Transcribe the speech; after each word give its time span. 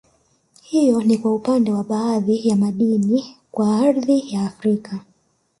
Hiyo 0.61 1.01
ni 1.01 1.17
kwa 1.17 1.35
upande 1.35 1.71
wa 1.71 1.83
baadhi 1.83 2.47
ya 2.49 2.55
madini 2.55 3.37
kwa 3.51 3.79
ardhi 3.79 4.33
ya 4.33 4.45
Afrika 4.45 4.99